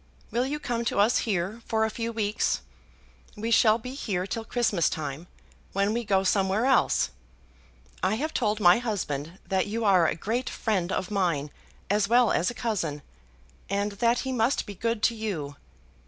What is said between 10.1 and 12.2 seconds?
great friend of mine as